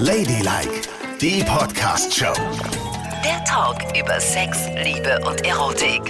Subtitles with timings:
[0.00, 0.82] Ladylike,
[1.20, 2.32] die Podcast-Show.
[3.24, 6.00] Der Talk über Sex, Liebe und Erotik.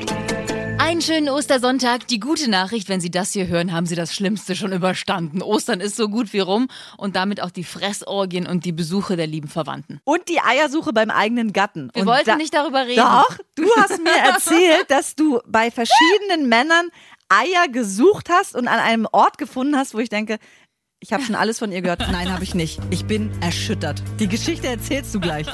[0.79, 2.07] Einen schönen Ostersonntag.
[2.09, 5.43] Die gute Nachricht, wenn Sie das hier hören, haben Sie das Schlimmste schon überstanden.
[5.43, 9.27] Ostern ist so gut wie rum und damit auch die Fressorgien und die Besuche der
[9.27, 10.01] lieben Verwandten.
[10.05, 11.91] Und die Eiersuche beim eigenen Gatten.
[11.95, 13.03] Wir und wollten da- nicht darüber reden.
[13.03, 16.89] Doch, du hast mir erzählt, dass du bei verschiedenen Männern
[17.31, 20.39] Eier gesucht hast und an einem Ort gefunden hast, wo ich denke,
[21.01, 22.01] ich habe schon alles von ihr gehört.
[22.11, 22.81] Nein, habe ich nicht.
[22.91, 24.03] Ich bin erschüttert.
[24.19, 25.47] Die Geschichte erzählst du gleich.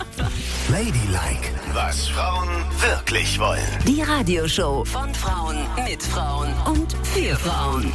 [0.71, 2.49] Ladylike, was Frauen
[2.81, 3.61] wirklich wollen.
[3.87, 7.93] Die Radioshow von Frauen mit Frauen und für Frauen.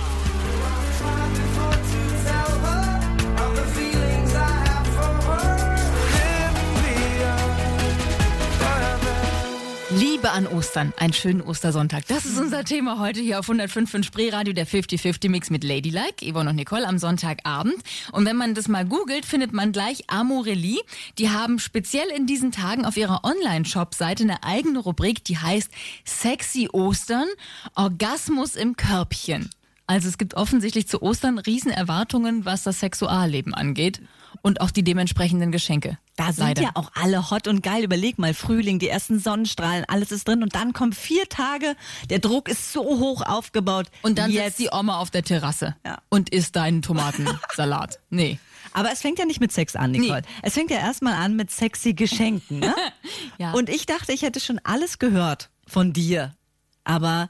[9.92, 12.06] Liebe an Ostern, einen schönen Ostersonntag.
[12.06, 16.52] Das ist unser Thema heute hier auf 105 Spreeradio, der 50-50 Mix mit Ladylike, Yvonne
[16.52, 17.78] und Nicole am Sonntagabend.
[18.12, 20.80] Und wenn man das mal googelt, findet man gleich Amorelli.
[21.18, 25.72] Die haben speziell in diesen Tagen auf ihrer Online-Shop-Seite eine eigene Rubrik, die heißt
[26.06, 27.28] Sexy Ostern,
[27.74, 29.50] Orgasmus im Körbchen.
[29.88, 34.02] Also es gibt offensichtlich zu Ostern riesen Erwartungen, was das Sexualleben angeht
[34.42, 35.98] und auch die dementsprechenden Geschenke.
[36.16, 36.62] Da sind Leider.
[36.64, 37.84] ja auch alle hot und geil.
[37.84, 41.76] Überleg mal, Frühling, die ersten Sonnenstrahlen, alles ist drin und dann kommen vier Tage.
[42.10, 43.88] Der Druck ist so hoch aufgebaut.
[44.02, 46.00] Und dann jetzt sitzt die Oma auf der Terrasse Ja.
[46.10, 48.00] und isst deinen Tomatensalat.
[48.10, 48.40] Nee.
[48.74, 50.22] Aber es fängt ja nicht mit Sex an, Nicole.
[50.22, 50.28] Nee.
[50.44, 52.60] Es fängt ja erstmal an mit sexy Geschenken.
[52.60, 52.76] Ne?
[53.38, 53.54] Ja.
[53.54, 56.36] Und ich dachte, ich hätte schon alles gehört von dir.
[56.84, 57.30] Aber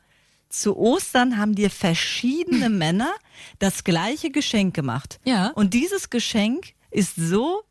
[0.50, 3.12] zu Ostern haben dir verschiedene Männer
[3.60, 5.20] das gleiche Geschenk gemacht.
[5.24, 5.48] Ja.
[5.56, 7.64] Und dieses Geschenk ist so,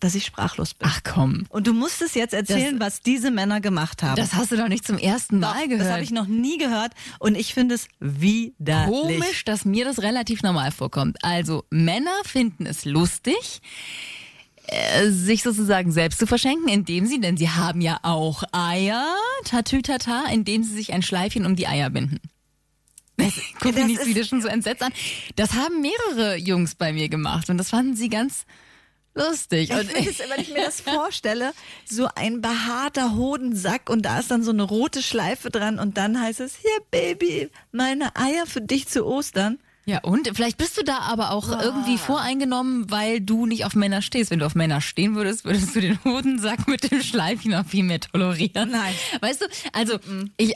[0.00, 0.88] dass ich sprachlos bin.
[0.90, 1.44] Ach komm.
[1.50, 4.16] Und du musst es jetzt erzählen, was diese Männer gemacht haben.
[4.16, 5.86] Das hast du doch nicht zum ersten Mal gehört.
[5.86, 8.90] das habe ich noch nie gehört und ich finde es widerlich.
[8.90, 11.18] Komisch, dass mir das relativ normal vorkommt.
[11.22, 13.60] Also Männer finden es lustig,
[14.66, 19.04] äh, sich sozusagen selbst zu verschenken, indem sie, denn sie haben ja auch Eier,
[19.44, 22.20] tatütata, indem sie sich ein Schleifchen um die Eier binden.
[23.60, 24.92] Guck ist- wieder schon so entsetzt an.
[25.36, 28.44] Das haben mehrere Jungs bei mir gemacht und das fanden sie ganz
[29.14, 29.70] lustig.
[29.70, 31.52] Ich Und finde es, wenn ich mir das vorstelle,
[31.84, 36.20] so ein behaarter Hodensack und da ist dann so eine rote Schleife dran und dann
[36.20, 39.58] heißt es, hier Baby, meine Eier für dich zu Ostern.
[39.86, 44.02] Ja, und vielleicht bist du da aber auch irgendwie voreingenommen, weil du nicht auf Männer
[44.02, 44.30] stehst.
[44.30, 47.82] Wenn du auf Männer stehen würdest, würdest du den Hodensack mit dem Schleifchen noch viel
[47.82, 48.70] mehr tolerieren.
[48.70, 48.94] Nein.
[49.20, 49.98] Weißt du, also
[50.36, 50.54] ich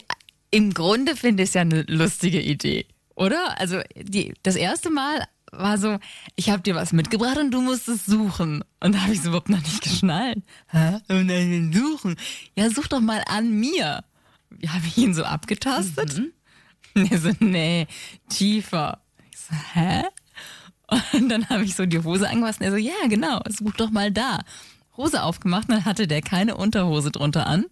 [0.55, 3.61] im Grunde finde ich es ja eine lustige Idee, oder?
[3.61, 5.99] Also die, das erste Mal war so,
[6.37, 8.63] ich habe dir was mitgebracht und du musst es suchen.
[8.79, 10.39] Und da habe ich es überhaupt noch nicht geschnallt.
[10.69, 11.01] Hä?
[11.09, 12.15] Und dann suchen.
[12.55, 14.05] Ja, such doch mal an mir.
[14.51, 16.23] Wie habe ich ihn so abgetastet?
[16.95, 17.89] Und er so, nee,
[18.29, 19.01] tiefer.
[19.33, 20.05] Ich so, hä?
[21.15, 23.91] Und dann habe ich so die Hose angefasst und er so, ja, genau, such doch
[23.91, 24.39] mal da.
[24.97, 27.65] Hose aufgemacht, dann hatte der keine Unterhose drunter an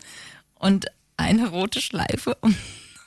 [0.57, 0.87] und
[1.23, 2.55] eine rote Schleife um,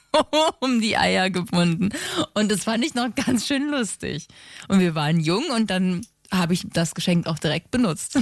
[0.60, 1.90] um die Eier gebunden.
[2.34, 4.28] Und das fand ich noch ganz schön lustig.
[4.68, 8.18] Und wir waren jung und dann habe ich das Geschenk auch direkt benutzt.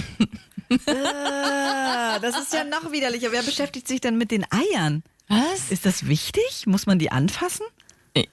[0.88, 3.32] Ah, das ist ja noch widerlicher.
[3.32, 5.04] Wer beschäftigt sich denn mit den Eiern?
[5.28, 5.72] Was?
[5.72, 6.66] Ist das wichtig?
[6.66, 7.66] Muss man die anfassen?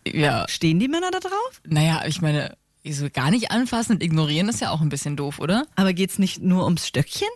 [0.06, 1.60] Ja, Stehen die Männer da drauf?
[1.64, 5.38] naja, ich meine, so gar nicht anfassen und ignorieren ist ja auch ein bisschen doof,
[5.38, 5.66] oder?
[5.76, 7.28] Aber geht's nicht nur ums Stöckchen?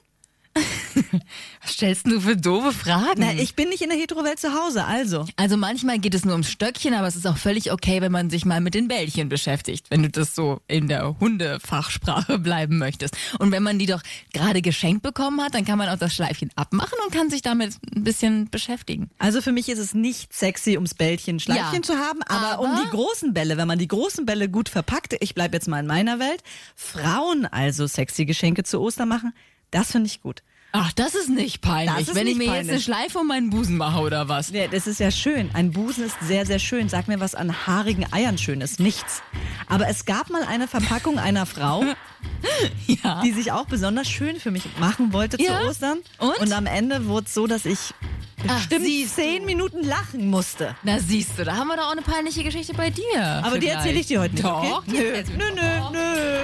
[1.62, 3.14] Was stellst du für doofe Fragen?
[3.18, 5.26] Na, ich bin nicht in der Hetero-Welt zu Hause, also.
[5.36, 8.30] Also manchmal geht es nur ums Stöckchen, aber es ist auch völlig okay, wenn man
[8.30, 13.16] sich mal mit den Bällchen beschäftigt, wenn du das so in der Hundefachsprache bleiben möchtest.
[13.38, 16.50] Und wenn man die doch gerade geschenkt bekommen hat, dann kann man auch das Schleifchen
[16.54, 19.10] abmachen und kann sich damit ein bisschen beschäftigen.
[19.18, 22.62] Also für mich ist es nicht sexy, ums Bällchen Schleifchen Ja, zu haben, aber, aber-
[22.62, 25.80] um die großen Bälle, wenn man die großen Bälle gut verpackt, ich bleibe jetzt mal
[25.80, 26.42] in meiner Welt,
[26.76, 29.32] Frauen also sexy Geschenke zu Ostern machen,
[29.70, 30.42] das finde ich gut.
[30.76, 32.84] Ach, das ist nicht peinlich, ist wenn ich nicht mir jetzt eine peinlich.
[32.84, 34.50] Schleife um meinen Busen mache oder was.
[34.50, 35.50] Ja, das ist ja schön.
[35.54, 36.88] Ein Busen ist sehr, sehr schön.
[36.88, 38.80] Sag mir, was an haarigen Eiern schön ist.
[38.80, 39.22] Nichts.
[39.68, 41.84] Aber es gab mal eine Verpackung einer Frau,
[42.88, 43.22] Ja.
[43.22, 45.60] die sich auch besonders schön für mich machen wollte Ja?
[45.60, 45.98] zu Ostern.
[46.18, 46.52] Und?
[46.52, 47.94] am Ende wurde es so, dass ich
[48.44, 50.74] bestimmt zehn Minuten lachen musste.
[50.82, 53.22] Na siehst du, da haben wir doch auch eine peinliche Geschichte bei dir.
[53.44, 54.44] Aber die erzähle ich dir heute nicht.
[54.44, 55.24] Doch, okay?
[55.28, 56.38] Nö, nö, nö, nö.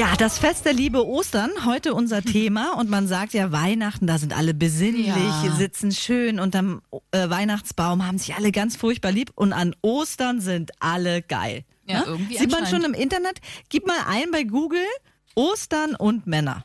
[0.00, 2.72] Ja, das Fest der Liebe Ostern, heute unser Thema.
[2.78, 5.54] Und man sagt ja, Weihnachten, da sind alle besinnlich, Ja.
[5.58, 6.80] sitzen schön unterm
[7.10, 9.30] äh, Weihnachtsbaum, haben sich alle ganz furchtbar lieb.
[9.34, 11.66] Und an Ostern sind alle geil.
[11.84, 12.04] Ja, Ne?
[12.06, 13.42] irgendwie Sieht man schon im Internet.
[13.68, 14.86] Gib mal ein bei Google
[15.34, 16.64] Ostern und Männer.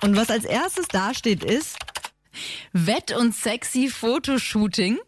[0.00, 1.76] Und was als erstes dasteht ist,
[2.72, 5.00] Wett und sexy Fotoshooting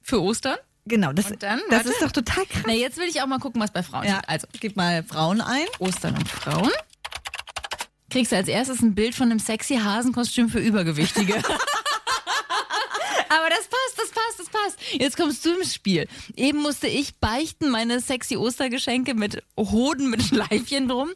[0.00, 0.56] für Ostern.
[0.88, 2.62] Genau, das, dann, das ist doch total krass.
[2.66, 4.28] Na, jetzt will ich auch mal gucken, was bei Frauen Ja, steht.
[4.28, 5.66] Also, gib mal Frauen ein.
[5.78, 6.70] Ostern und Frauen.
[8.10, 11.34] Kriegst du als erstes ein Bild von einem sexy Hasenkostüm für Übergewichtige.
[13.30, 14.78] Aber das passt, das passt, das passt.
[14.92, 16.08] Jetzt kommst du ins Spiel.
[16.34, 21.10] Eben musste ich beichten meine sexy Ostergeschenke mit Hoden mit Schleifchen drum.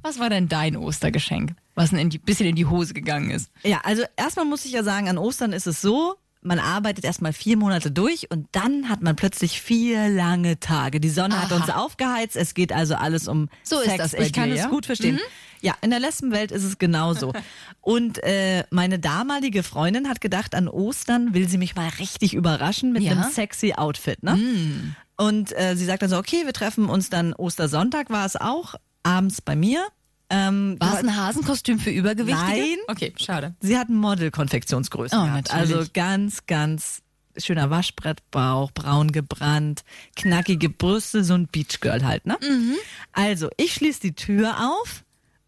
[0.00, 1.52] Was war denn dein Ostergeschenk?
[1.74, 3.50] Was ein bisschen in die Hose gegangen ist.
[3.62, 6.16] Ja, also erstmal muss ich ja sagen, an Ostern ist es so,
[6.48, 10.98] man arbeitet erstmal vier Monate durch und dann hat man plötzlich vier lange Tage.
[10.98, 11.60] Die Sonne hat Aha.
[11.62, 13.98] uns aufgeheizt, es geht also alles um So ist Sex.
[13.98, 14.66] das bei ich kann dir, es ja?
[14.66, 14.70] Mhm.
[14.72, 15.20] gut verstehen.
[15.60, 17.32] Ja, in der Lesbenwelt ist es genauso.
[17.80, 22.92] und äh, meine damalige Freundin hat gedacht, an Ostern will sie mich mal richtig überraschen
[22.92, 23.12] mit Ja.
[23.12, 24.22] einem sexy Outfit.
[24.22, 24.94] Ne?
[25.16, 28.74] Und äh, sie sagt dann so, okay, wir treffen uns dann Ostersonntag war es auch,
[29.02, 29.84] abends bei mir.
[30.30, 32.46] Ähm, War es ein Hasenkostüm für Übergewichtige?
[32.46, 32.76] Nein.
[32.88, 33.54] Okay, schade.
[33.60, 35.48] Sie hat Model-Konfektionsgrößen Oh, gehabt.
[35.52, 35.74] natürlich.
[35.76, 37.02] Also ganz, ganz
[37.36, 39.84] schöner Waschbrettbauch, braun gebrannt,
[40.16, 42.36] knackige Brüste, so ein Beachgirl halt, ne?
[42.42, 42.74] Mhm.
[43.12, 45.04] Also, ich schließe die Tür auf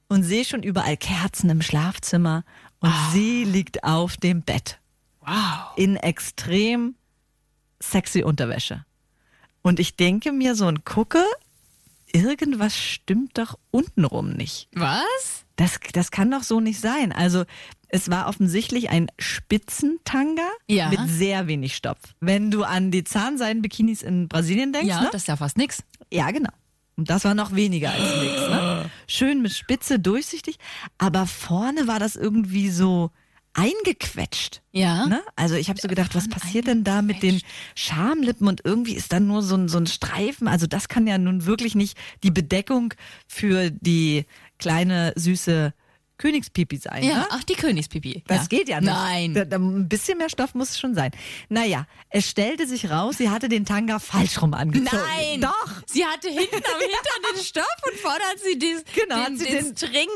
[0.09, 2.45] und sehe schon überall Kerzen im Schlafzimmer
[2.79, 4.79] und sie liegt auf dem Bett
[5.21, 5.77] Wow.
[5.77, 6.95] in extrem
[7.83, 8.85] sexy Unterwäsche.
[9.63, 11.23] Und ich denke mir so und gucke,
[12.13, 14.69] irgendwas stimmt doch untenrum nicht.
[14.75, 15.45] Was?
[15.57, 17.13] Das, das kann doch so nicht sein.
[17.13, 17.45] Also
[17.89, 20.89] es war offensichtlich ein Spitzentanga Ja.
[20.89, 21.99] mit sehr wenig Stoff.
[22.21, 25.09] Wenn du an die Zahnseiden-Bikinis in Brasilien denkst, Ja, ne?
[25.13, 25.83] das ist ja fast nix.
[26.13, 26.51] ja genau.
[26.97, 28.41] Und das war noch weniger als nichts.
[28.49, 28.91] Ne?
[29.07, 30.59] Schön mit Spitze, durchsichtig.
[30.99, 33.11] Aber vorne war das irgendwie so
[33.55, 34.63] eingequetscht.
[34.73, 35.07] Ja.
[35.07, 35.23] Ne?
[35.37, 37.41] Also ich habe so gedacht, was passiert denn da mit den
[37.75, 40.49] Schamlippen und irgendwie ist dann nur so ein, so ein Streifen.
[40.49, 42.95] Also das kann ja nun wirklich nicht die Bedeckung
[43.27, 44.25] für die
[44.59, 45.73] kleine süße
[46.19, 47.03] Königspipi sein.
[47.03, 47.27] Ja, Ne?
[47.31, 48.23] ach, die Königspipi.
[48.27, 48.47] Das ja.
[48.59, 48.91] geht ja nicht.
[48.91, 49.33] Nein.
[49.33, 51.13] Da, da, ein bisschen mehr Stoff muss es schon sein.
[51.49, 55.01] Naja, es stellte sich raus, sie hatte den Tanga falsch rum angezogen.
[55.17, 55.41] Nein!
[55.41, 55.73] Doch!
[55.87, 59.39] Sie hatte hinten am Hintern den Stoff und vorne hat sie dies, Genau, den, hat
[59.39, 60.09] sie den, den- String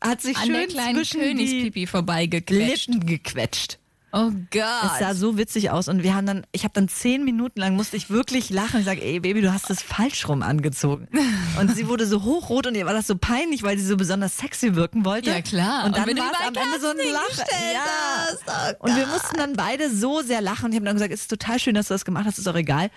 [0.00, 2.88] Hat sich an der schön kleinen zwischen Königspipi vorbeigequetscht.
[2.88, 3.78] Lippen gequetscht.
[4.12, 5.16] Oh Es sah Gott.
[5.16, 8.08] so witzig aus und wir haben dann, ich habe dann zehn Minuten lang musste ich
[8.08, 8.80] wirklich lachen.
[8.80, 11.08] Ich sage, ey Baby, du hast das falsch rum angezogen.
[11.60, 14.36] Und sie wurde so hochrot und ihr war das so peinlich, weil sie so besonders
[14.36, 15.30] sexy wirken wollte.
[15.30, 15.86] Ja, klar.
[15.86, 17.44] Und dann war es am Ende so ein Lachen.
[17.72, 18.26] Ja.
[18.26, 18.76] hast.
[18.80, 20.66] Oh und wir mussten dann beide so sehr lachen.
[20.66, 22.46] Und ich habe dann gesagt, es ist total schön, dass du das gemacht hast, ist
[22.46, 22.90] doch egal.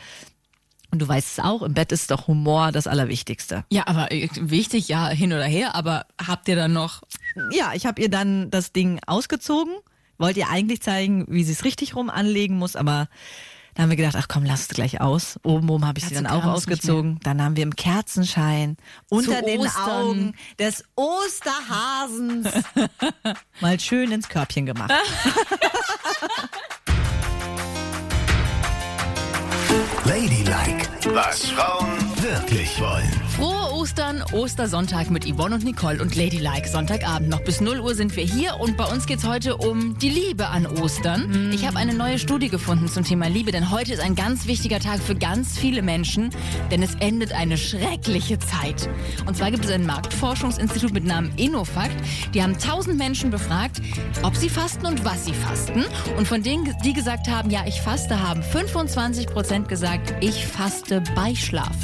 [0.92, 3.64] Und du weißt es auch, im Bett ist doch Humor das Allerwichtigste.
[3.70, 7.04] Ja, aber äh, wichtig, ja, hin oder her, aber habt ihr dann noch.
[7.52, 9.74] Ja, ich habe ihr dann das Ding ausgezogen.
[10.18, 13.08] Wollt ihr eigentlich zeigen, wie sie es richtig rum anlegen muss, aber
[13.76, 15.40] da haben wir gedacht, ach komm, lass es gleich aus.
[15.44, 17.20] Oben oben habe ich sie Dazu dann auch ausgezogen.
[17.24, 18.76] Dann haben wir im Kerzenschein
[19.10, 19.66] unter den.
[19.70, 22.50] Augen des Osterhasens
[23.62, 24.92] mal schön ins Körbchen gemacht.
[30.10, 31.86] Ladylike, was Frauen
[32.20, 33.29] wirklich wollen.
[33.40, 36.68] Frohe Ostern, Ostersonntag mit Yvonne und Nicole und Ladylike.
[36.68, 40.10] Sonntagabend noch bis 0 Uhr sind wir hier und bei uns geht's heute um die
[40.10, 41.50] Liebe an Ostern.
[41.54, 44.82] Ich habe eine neue Studie gefunden zum Thema Liebe, denn heute ist ein ganz wichtiger
[44.82, 46.32] Tag für ganz viele Menschen,
[46.70, 48.90] denn es endet eine schreckliche Zeit.
[49.26, 51.96] Und zwar gibt es ein Marktforschungsinstitut mit Namen Innofakt.
[52.34, 53.82] Die haben 1000 Menschen befragt,
[54.22, 55.86] ob sie fasten und was sie fasten.
[56.18, 61.02] Und von denen, die gesagt haben, ja, ich faste, haben 25 Prozent gesagt, ich faste
[61.16, 61.78] bei Schlaf.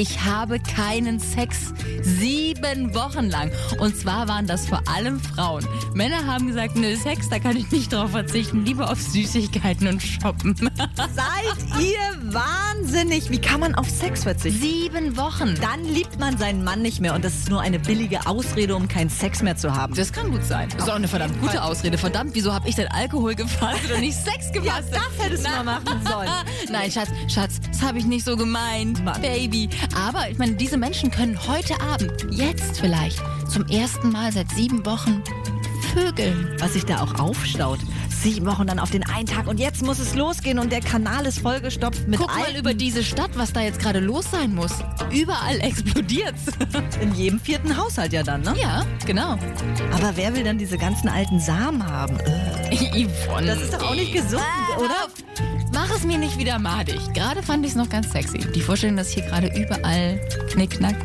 [0.00, 3.50] Ich habe keinen Sex sieben Wochen lang.
[3.80, 5.66] Und zwar waren das vor allem Frauen.
[5.92, 8.64] Männer haben gesagt, nö, Sex, da kann ich nicht drauf verzichten.
[8.64, 10.54] Lieber auf Süßigkeiten und Shoppen.
[10.94, 13.28] Seid ihr wahnsinnig?
[13.30, 14.60] Wie kann man auf Sex verzichten?
[14.60, 15.56] Sieben Wochen.
[15.60, 18.86] Dann liebt man seinen Mann nicht mehr und das ist nur eine billige Ausrede, um
[18.86, 19.94] keinen Sex mehr zu haben.
[19.94, 20.68] Das kann gut sein.
[20.76, 21.98] Das ist auch eine verdammt gute Ausrede.
[21.98, 24.92] Verdammt, wieso habe ich denn Alkohol gefasst und nicht Sex gefasst?
[24.92, 26.30] Ja, das hättest du mal machen sollen.
[26.70, 29.20] Nein, Schatz, Schatz, das habe ich nicht so gemeint, Mann.
[29.20, 29.68] Baby.
[29.94, 34.84] Aber ich meine, diese Menschen können heute Abend, jetzt vielleicht, zum ersten Mal seit sieben
[34.86, 35.22] Wochen
[35.94, 36.48] vögeln.
[36.58, 37.80] was sich da auch aufstaut.
[38.22, 41.24] Sieben Wochen dann auf den einen Tag und jetzt muss es losgehen und der Kanal
[41.26, 44.54] ist vollgestopft mit Guck mal alten- über diese Stadt, was da jetzt gerade los sein
[44.54, 44.72] muss.
[45.12, 46.42] Überall explodiert's.
[47.00, 48.54] in jedem vierten Haushalt ja dann, ne?
[48.60, 49.32] ja, genau.
[49.92, 52.18] Aber wer will dann diese ganzen alten Samen haben?
[52.70, 53.46] Äh, Yvonne.
[53.46, 55.08] Das ist doch auch nicht gesund, Ah, oder?
[55.72, 56.98] Mach es mir nicht wieder madig.
[57.14, 58.38] Gerade fand ich es noch ganz sexy.
[58.38, 60.18] Die Vorstellung, dass hier gerade überall
[60.50, 60.96] Knickknack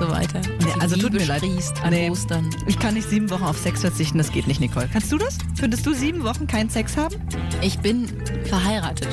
[0.00, 0.38] und so weiter.
[0.38, 1.42] Und die also tut Liebe mir leid.
[1.82, 2.10] an Nee.
[2.10, 2.50] Ostern.
[2.66, 4.88] Ich kann nicht sieben Wochen auf Sex verzichten, das geht nicht, Nicole.
[4.92, 5.38] Kannst du das?
[5.58, 7.16] Könntest du sieben Wochen keinen Sex haben?
[7.62, 8.08] Ich bin
[8.44, 9.08] verheiratet.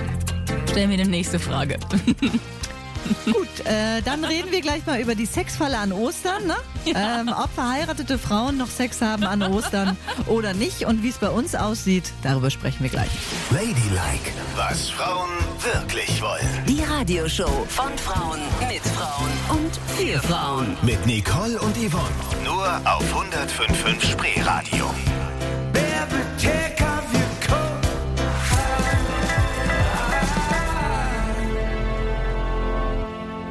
[0.70, 1.78] Stell mir die nächste Frage.
[3.26, 6.56] Gut, äh, dann reden wir gleich mal über die Sexfalle an Ostern, ne?
[6.86, 11.30] Ähm, ob verheiratete Frauen noch Sex haben an Ostern oder nicht und wie es bei
[11.30, 13.10] uns aussieht, darüber sprechen wir gleich.
[13.52, 15.30] Ladylike, was Frauen
[15.60, 16.48] wirklich wollen.
[16.68, 20.78] Die Radioshow von Frauen mit Frauen und für Frauen.
[20.82, 22.04] Mit Nicole und Yvonne.
[22.44, 24.94] Nur auf 105.5 Spreeradio.
[25.72, 26.73] Baby,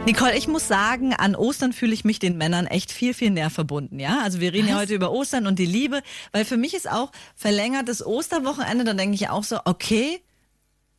[0.04, 3.50] Nicole, ich muss sagen, an Ostern fühle ich mich den Männern echt viel, viel näher
[3.50, 4.00] verbunden.
[4.00, 6.90] Ja, also wir reden ja heute über Ostern und die Liebe, weil für mich ist
[6.90, 10.20] auch verlängertes Osterwochenende, dann denke ich auch so, okay,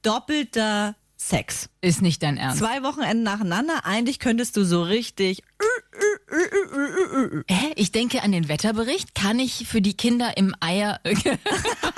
[0.03, 1.69] doppelter Sex.
[1.81, 2.59] Ist nicht dein Ernst.
[2.59, 5.43] Zwei Wochenenden nacheinander, eigentlich könntest du so richtig
[7.47, 7.73] Hä?
[7.75, 9.15] Ich denke an den Wetterbericht.
[9.15, 10.99] Kann ich für die Kinder im Eier.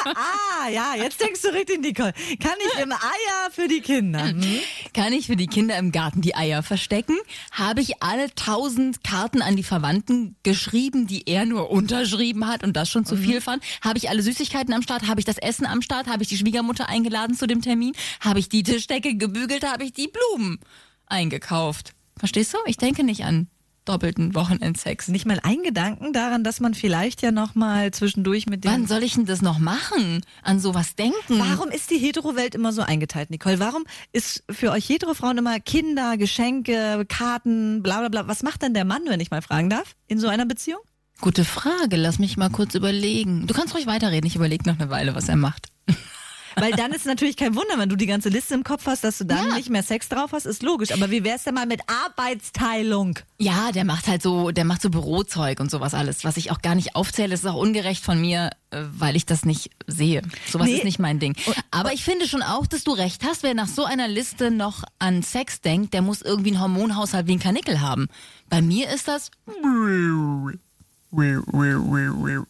[0.07, 2.13] Ah, ja, jetzt denkst du richtig, Nicole.
[2.39, 4.27] Kann ich im Eier für die Kinder?
[4.27, 4.60] Hm?
[4.93, 7.17] Kann ich für die Kinder im Garten die Eier verstecken?
[7.51, 12.74] Habe ich alle tausend Karten an die Verwandten geschrieben, die er nur unterschrieben hat und
[12.77, 13.63] das schon zu viel fand?
[13.81, 15.07] Habe ich alle Süßigkeiten am Start?
[15.07, 16.07] Habe ich das Essen am Start?
[16.07, 17.93] Habe ich die Schwiegermutter eingeladen zu dem Termin?
[18.19, 19.65] Habe ich die Tischdecke gebügelt?
[19.65, 20.60] Habe ich die Blumen
[21.07, 21.93] eingekauft?
[22.17, 22.57] Verstehst du?
[22.67, 23.48] Ich denke nicht an
[23.86, 25.08] doppelten Wochenendsex.
[25.08, 28.88] Nicht mal ein Gedanken daran, dass man vielleicht ja noch mal zwischendurch mit dem Wann
[28.88, 30.22] soll ich denn das noch machen?
[30.44, 31.39] An sowas denken?
[31.39, 33.60] Warum ist die Hetero-Welt immer so eingeteilt, Nicole?
[33.60, 38.27] Warum ist für euch Hetero-Frauen immer Kinder, Geschenke, Karten, bla bla bla?
[38.27, 40.80] Was macht denn der Mann, wenn ich mal fragen darf, in so einer Beziehung?
[41.22, 43.48] Gute Frage, lass mich mal kurz überlegen.
[43.48, 45.68] Du kannst ruhig weiterreden, ich überlege noch eine Weile, was er macht.
[46.55, 49.17] Weil dann ist natürlich kein Wunder, wenn du die ganze Liste im Kopf hast, dass
[49.17, 49.55] du dann Ja.
[49.55, 50.91] nicht mehr Sex drauf hast, ist logisch.
[50.91, 53.19] Aber wie wär's denn mal mit Arbeitsteilung?
[53.38, 56.62] Ja, der macht halt so, der macht so Bürozeug und sowas alles, was ich auch
[56.62, 57.29] gar nicht aufzähle.
[57.29, 60.21] Das ist auch ungerecht von mir, äh, weil ich das nicht sehe.
[60.50, 60.77] Sowas Nee.
[60.77, 61.35] ist nicht mein Ding.
[61.71, 64.83] Aber ich finde schon auch, dass du recht hast, wer nach so einer Liste noch
[65.00, 68.07] an Sex denkt, der muss irgendwie einen Hormonhaushalt wie ein Kanickel haben.
[68.50, 69.31] Bei mir ist das,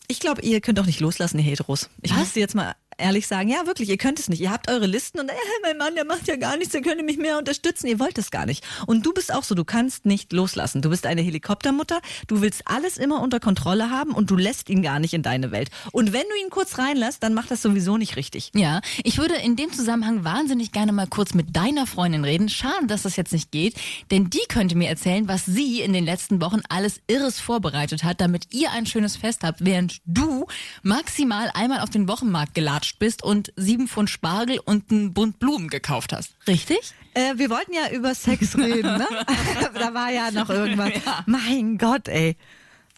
[0.08, 1.90] Ich glaube, ihr könnt auch nicht loslassen, ihr Heteros.
[2.02, 2.18] Ich Was?
[2.20, 4.42] muss dir jetzt mal ehrlich sagen, ja wirklich, ihr könnt es nicht.
[4.42, 7.04] Ihr habt eure Listen und äh, mein Mann, der macht ja gar nichts, der könnte
[7.04, 7.88] mich mehr unterstützen.
[7.88, 8.64] Ihr wollt es gar nicht.
[8.88, 10.82] Und du bist auch so, du kannst nicht loslassen.
[10.82, 14.82] Du bist eine Helikoptermutter, du willst alles immer unter Kontrolle haben und du lässt ihn
[14.82, 15.70] gar nicht in deine Welt.
[15.92, 18.52] Und wenn du ihn kurz reinlässt, dann macht das sowieso nicht richtig.
[18.54, 22.50] ja, ich würde in dem Zusammenhang wahnsinnig gerne mal kurz mit deiner Freundin reden.
[22.50, 23.76] Schade, dass das jetzt nicht geht,
[24.12, 28.22] denn die könnte mir erzählen, was sie in den letzten Wochen alles Irres vorbereitet hat,
[28.22, 30.48] damit ihr ein schönes Fest habt, während du
[30.84, 32.54] maximal einmal auf den Wochenmarkt
[32.86, 36.36] gelatscht bist und sieben Pfund Spargel und einen Bund Blumen gekauft hast.
[36.48, 36.94] Richtig?
[37.14, 39.08] Äh, wir wollten ja über Sex reden, ne?
[39.74, 40.92] da war ja noch irgendwas.
[41.26, 42.36] Mein Gott, ey.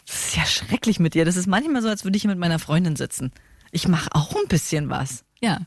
[0.06, 1.26] Das ist ja schrecklich mit dir.
[1.26, 3.32] Das ist manchmal so, als würde ich hier mit meiner Freundin sitzen.
[3.72, 5.24] Ich mache auch ein bisschen was.
[5.40, 5.60] Ja.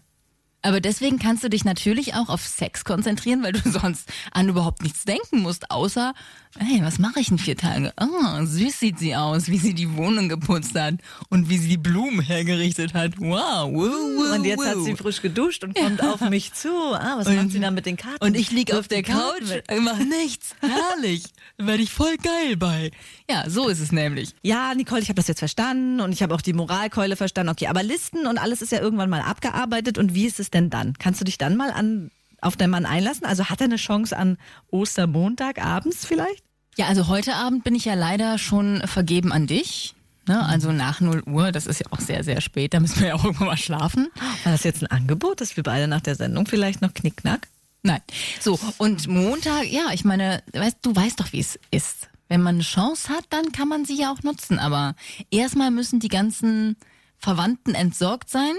[0.62, 4.82] Aber deswegen kannst du dich natürlich auch auf Sex konzentrieren, weil du sonst an überhaupt
[4.82, 6.14] nichts denken musst, außer,
[6.58, 7.90] hey, was mache ich in vier Tagen?
[7.96, 10.94] Ah, süß sieht sie aus, wie sie die Wohnung geputzt hat
[11.28, 13.18] und wie sie die Blumen hergerichtet hat.
[13.18, 14.66] Wow, wow, wow Und jetzt wow.
[14.66, 16.68] hat sie frisch geduscht und kommt auf mich zu.
[16.68, 18.24] Ah, was macht sie dann mit den Karten?
[18.24, 19.64] Und ich lieg auf der Couch, weg.
[19.70, 20.54] ich mach nichts.
[20.60, 21.24] Herrlich.
[21.56, 22.90] Da werde ich voll geil bei.
[23.30, 24.34] Ja, so ist es nämlich.
[24.42, 27.50] Ja, Nicole, ich habe das jetzt verstanden und ich habe auch die Moralkeule verstanden.
[27.50, 29.98] Okay, aber Listen und alles ist ja irgendwann mal abgearbeitet.
[29.98, 30.94] Und wie ist es denn dann?
[30.98, 32.10] Kannst du dich dann mal an
[32.42, 33.26] auf deinen Mann einlassen?
[33.26, 34.38] Also hat er eine Chance an
[34.70, 36.44] Ostermontag abends vielleicht?
[36.76, 39.94] Ja, also heute Abend bin ich ja leider schon vergeben an dich.
[40.26, 40.44] Ne?
[40.46, 43.14] Also nach 0 Uhr, das ist ja auch sehr, sehr spät, da müssen wir ja
[43.14, 44.08] auch irgendwann mal schlafen.
[44.44, 47.48] War das jetzt ein Angebot, dass wir beide nach der Sendung vielleicht noch knickknack?
[47.82, 48.00] Nein.
[48.40, 52.08] So, und Montag, ja, ich meine, weißt, du weißt doch, wie es ist.
[52.28, 54.58] Wenn man eine Chance hat, dann kann man sie ja auch nutzen.
[54.58, 54.94] Aber
[55.30, 56.76] erstmal müssen die ganzen
[57.18, 58.54] Verwandten entsorgt sein,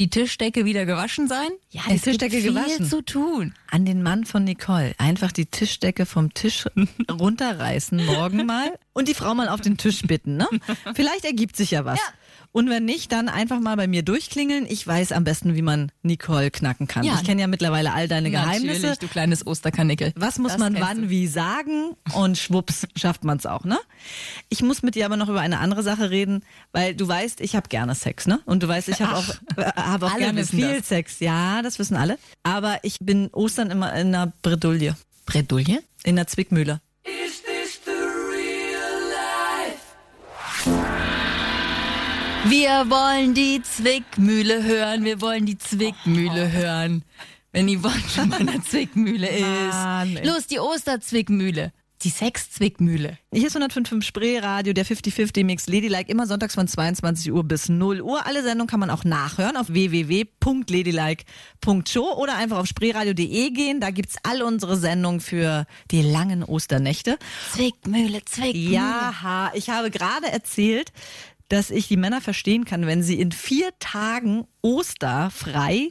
[0.00, 1.50] die Tischdecke wieder gewaschen sein.
[1.70, 2.86] Ja, die es Tischdecke gibt viel gewaschen.
[2.86, 3.54] zu tun.
[3.70, 4.94] An den Mann von Nicole.
[4.96, 6.64] Einfach die Tischdecke vom Tisch
[7.10, 10.48] runterreißen morgen mal und die Frau mal auf den Tisch bitten, ne?
[10.94, 11.98] Vielleicht ergibt sich ja was.
[11.98, 12.04] Ja.
[12.52, 14.66] Und wenn nicht, dann einfach mal bei mir durchklingeln.
[14.68, 17.04] Ich weiß am besten, wie man Nicole knacken kann.
[17.04, 17.14] Ja.
[17.14, 18.80] Ich kenne ja mittlerweile all deine Geheimnisse.
[18.80, 20.12] Natürlich, du kleines Osterkanickel.
[20.16, 21.10] Was muss Das man wann du.
[21.10, 23.78] wie sagen und schwupps schafft man es auch, ne?
[24.48, 26.42] Ich muss mit dir aber noch über eine andere Sache reden,
[26.72, 28.40] weil du weißt, ich habe gerne Sex, ne?
[28.46, 30.88] Und du weißt, ich habe auch, äh, hab auch alle gerne viel das.
[30.88, 31.20] Sex.
[31.20, 32.18] Ja, das wissen alle.
[32.42, 35.82] Aber ich bin Ostern immer in einer Bredouille, Bredouille?
[36.02, 36.80] in einer Zwickmühle.
[42.48, 47.04] Wir wollen die Zwickmühle hören, wir wollen die Zwickmühle hören.
[47.52, 50.20] Wenn Yvonne schon bei einer Zwickmühle Mann, ist.
[50.20, 50.26] ey.
[50.26, 51.72] Los, die Osterzwickmühle.
[52.02, 53.18] Die Sex-Zwickmühle.
[53.30, 57.68] Hier ist 105.5 Spree Radio, der 50-50 Mix Ladylike, immer sonntags von 22 Uhr bis
[57.68, 58.24] 0 Uhr.
[58.24, 63.80] Alle Sendungen kann man auch nachhören auf www.ladylike.show oder einfach auf spreeradio.de gehen.
[63.80, 67.18] Da gibt's all unsere Sendungen für die langen Osternächte.
[67.52, 68.70] Zwickmühle, Zwickmühle.
[68.72, 70.92] Ja, ich habe gerade erzählt,
[71.50, 75.88] dass ich die Männer verstehen kann, wenn sie in vier Tagen osterfrei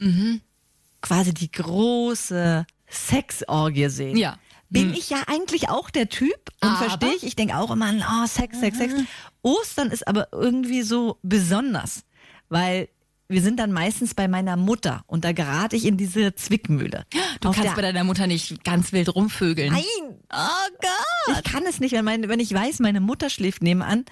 [1.02, 4.16] quasi die große Sexorgie sehen.
[4.16, 4.38] Ja.
[4.70, 7.24] Bin ich ja eigentlich auch der Typ und verstehe ich.
[7.24, 8.94] Ich denke auch immer, oh, Sex, Sex, Sex.
[9.42, 12.04] Ostern ist aber irgendwie so besonders,
[12.48, 12.88] weil
[13.30, 17.06] wir sind dann meistens bei meiner Mutter und da gerate ich in diese Zwickmühle.
[17.40, 19.72] Du Auf kannst bei deiner Mutter nicht ganz wild rumvögeln.
[19.72, 20.16] Nein!
[20.32, 21.36] Oh Gott!
[21.44, 24.04] Ich kann es nicht, wenn, mein, wenn ich weiß, meine Mutter schläft nebenan,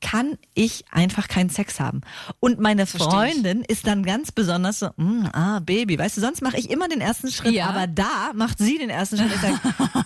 [0.00, 2.02] kann ich einfach keinen Sex haben.
[2.40, 3.14] Und meine Versteh ich.
[3.14, 6.88] Freundin ist dann ganz besonders so, mm, ah, Baby, weißt du, sonst mache ich immer
[6.88, 7.66] den ersten Schritt, Ja.
[7.68, 9.32] aber da macht sie den ersten Schritt.
[9.34, 9.60] Ich sage,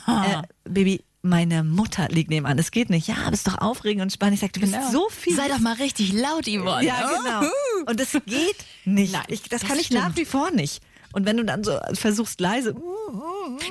[0.06, 2.58] äh, Baby, meine Mutter liegt nebenan.
[2.58, 3.08] Es geht nicht.
[3.08, 4.34] Ja, aber es ist doch aufregend und spannend.
[4.34, 5.34] Ich sage, du bist so viel.
[5.34, 6.84] Sei doch mal richtig laut, Yvonne.
[6.86, 7.50] Ja, genau.
[7.86, 9.12] Und es geht nicht.
[9.12, 10.02] Nein, ich, das, das kann ich stimmt.
[10.04, 10.80] nach wie vor nicht.
[11.12, 12.74] Und wenn du dann so versuchst leise,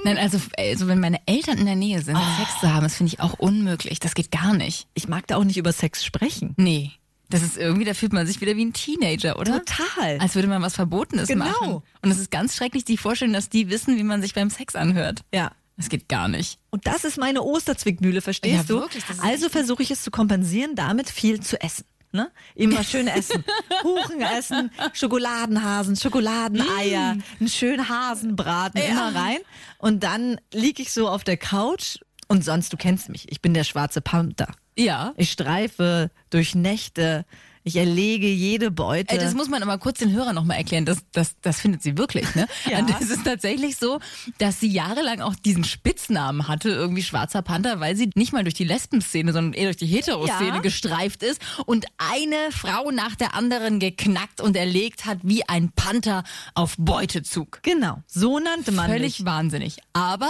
[0.03, 3.13] Nein, also, also wenn meine Eltern in der Nähe sind, Sex zu haben, das finde
[3.13, 3.99] ich auch unmöglich.
[3.99, 4.87] Das geht gar nicht.
[4.95, 6.53] ich mag da auch nicht über Sex sprechen.
[6.57, 6.91] Nee.
[7.29, 9.63] Das ist irgendwie, da fühlt man sich wieder wie ein Teenager, oder?
[9.65, 10.17] Total.
[10.19, 11.45] Als würde man was Verbotenes Genau.
[11.45, 11.81] machen.
[12.01, 14.75] Und es ist ganz schrecklich, die Vorstellung, dass die wissen, wie man sich beim Sex
[14.75, 15.21] anhört.
[15.33, 15.51] Ja.
[15.75, 16.57] Das geht gar nicht.
[16.71, 18.79] Und das ist meine Osterzwickmühle, verstehst Ja, du?
[18.81, 21.85] wirklich, also versuche ich es zu kompensieren, damit viel zu essen.
[22.11, 22.31] Ne?
[22.55, 23.43] Immer schön essen.
[23.81, 27.23] Kuchen essen, Schokoladenhasen, Schokoladeneier, Mm.
[27.39, 29.37] einen schönen Hasenbraten immer rein.
[29.77, 31.97] Und dann lieg ich so auf der Couch
[32.27, 34.47] und sonst, du kennst mich, ich bin der schwarze Panther.
[34.77, 35.13] Ja.
[35.17, 37.25] Ich streife durch Nächte,
[37.67, 39.13] ich erlege jede Beute.
[39.13, 40.85] Ey, das muss man aber kurz den Hörern nochmal erklären.
[40.85, 42.47] Das, das, das findet sie wirklich, ne?
[42.69, 42.79] Ja.
[42.79, 43.99] Und es ist tatsächlich so,
[44.39, 48.55] dass sie jahrelang auch diesen Spitznamen hatte, irgendwie Schwarzer Panther, weil sie nicht mal durch
[48.55, 50.59] die Lesben-Szene, sondern eher durch die Hetero-Szene Ja.
[50.59, 56.23] gestreift ist und eine Frau nach der anderen geknackt und erlegt hat wie ein Panther
[56.55, 57.59] auf Beutezug.
[57.63, 59.25] genau, so nannte man Völlig mich.
[59.25, 59.77] wahnsinnig.
[59.93, 60.29] Aber,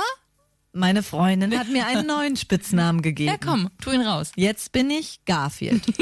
[0.74, 3.30] Meine Freundin hat mir einen neuen Spitznamen gegeben.
[3.32, 4.32] ja komm, tu ihn raus.
[4.36, 5.84] Jetzt bin ich Garfield.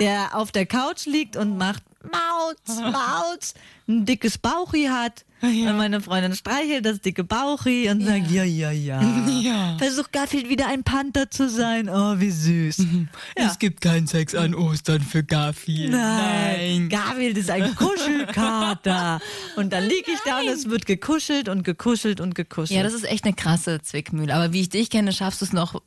[0.00, 3.54] der auf der Couch liegt und macht Mauz, Mauz,
[3.90, 5.24] ein dickes Bauchi hat.
[5.42, 9.00] Und meine Freundin streichelt das dicke Bauchi und sagt, ja, ja, ja.
[9.40, 9.76] Ja.
[9.78, 11.88] Versuch Garfield wieder ein Panther zu sein.
[11.88, 12.84] Oh, wie süß.
[13.36, 15.92] Es gibt keinen Sex an Ostern für Garfield.
[15.92, 19.20] Nein, Garfield ist ein Kuschelkater.
[19.56, 22.76] Und dann lieg ich da und es wird gekuschelt und gekuschelt und gekuschelt.
[22.76, 24.34] Ja, das ist echt eine krasse Zwickmühle.
[24.34, 25.78] Aber wie ich dich kenne, schaffst du es noch äh,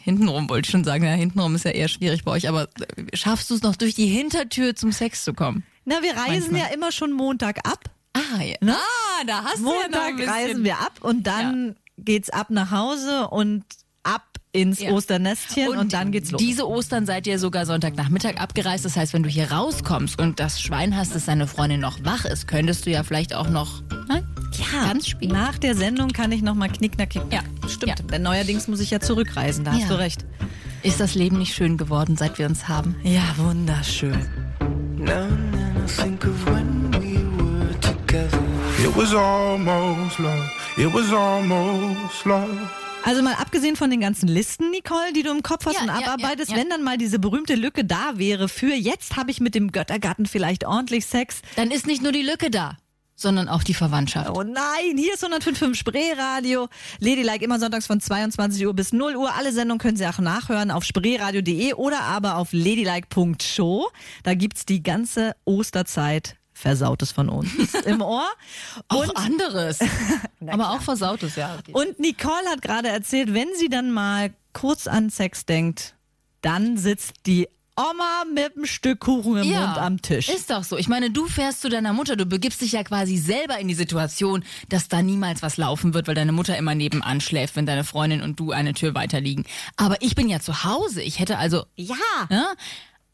[0.00, 1.02] hintenrum, wollte ich schon sagen.
[1.02, 3.96] Ja, hintenrum ist ja eher schwierig bei euch, aber äh, schaffst du es noch durch
[3.96, 5.64] die Hintertür zum Sex zu kommen?
[5.86, 6.60] Na, wir reisen Manchmal.
[6.60, 7.84] ja immer schon Montag ab.
[8.12, 8.56] Ah, ja.
[8.68, 12.48] ah da hast du ja noch ein Montag reisen wir ab und dann geht's ab
[12.50, 13.62] nach Hause und
[14.02, 14.22] ab
[14.52, 14.90] ins Ja.
[14.92, 16.40] Osternestchen und, dann geht's los.
[16.40, 18.84] Diese Ostern seid ihr sogar Sonntagnachmittag abgereist.
[18.84, 22.24] Das heißt, wenn du hier rauskommst und das Schwein hast, dass deine Freundin noch wach
[22.24, 24.26] ist, könntest du ja vielleicht auch noch ne?
[24.52, 25.32] ja, ganz spielen.
[25.32, 27.44] nach der Sendung kann ich noch mal knickknack, knickknack.
[27.62, 27.68] Ja.
[27.68, 27.98] Stimmt.
[28.00, 28.06] Ja.
[28.06, 29.88] Denn neuerdings muss ich ja zurückreisen, da hast Ja.
[29.88, 30.24] du recht.
[30.82, 32.96] Ist das Leben nicht schön geworden, seit wir uns haben?
[33.02, 34.26] Ja, wunderschön.
[35.08, 35.45] I
[35.86, 38.40] think of when we were together.
[38.78, 40.50] It was almost love.
[40.76, 42.58] It was almost love.
[43.04, 45.88] Also mal abgesehen von den ganzen Listen, Nicole, die du im Kopf hast Ja, und
[45.88, 46.62] ja, abarbeitest, ja, ja.
[46.62, 50.26] wenn dann mal diese berühmte Lücke da wäre für jetzt habe ich mit dem Göttergarten
[50.26, 51.40] vielleicht ordentlich Sex.
[51.54, 52.76] Dann ist nicht nur die Lücke da,
[53.16, 54.30] sondern auch die Verwandtschaft.
[54.30, 56.68] Oh nein, hier ist 105.5 Spreeradio.
[57.00, 59.34] Ladylike immer sonntags von 22 Uhr bis 0 Uhr.
[59.34, 63.88] Alle Sendungen können Sie auch nachhören auf spreeradio.de oder aber auf ladylike.show.
[64.22, 68.26] Da gibt's die ganze Osterzeit Versautes von uns im Ohr.
[68.88, 69.78] Auch Und, anderes.
[70.46, 71.58] Aber auch versautes, ja.
[71.72, 75.96] und Nicole hat gerade erzählt, wenn sie dann mal kurz an Sex denkt,
[76.40, 80.28] dann sitzt die Oma mit einem Stück Kuchen im Mund am Tisch.
[80.30, 80.78] Ist doch so.
[80.78, 83.74] Ich meine, du fährst zu deiner Mutter, du begibst dich ja quasi selber in die
[83.74, 87.84] Situation, dass da niemals was laufen wird, weil deine Mutter immer nebenan schläft, wenn deine
[87.84, 89.44] Freundin und du eine Tür weiter liegen.
[89.76, 91.02] Aber ich bin ja zu Hause.
[91.02, 91.64] Ich hätte also.
[91.76, 91.96] ja.
[92.30, 92.46] Ja,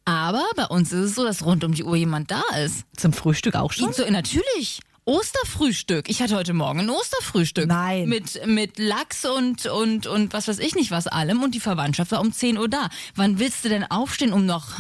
[0.05, 2.85] aber bei uns ist es so, dass rund um die Uhr jemand da ist.
[2.97, 3.93] Zum Frühstück auch schon?
[3.93, 4.81] So, natürlich.
[5.05, 6.09] Osterfrühstück.
[6.09, 7.67] Ich hatte heute Morgen ein Osterfrühstück.
[7.67, 8.09] Nein.
[8.09, 11.43] Mit, mit Lachs und, und, und was weiß ich nicht was allem.
[11.43, 12.89] Und die Verwandtschaft war um 10 Uhr da.
[13.17, 14.79] Wann willst du denn aufstehen, um noch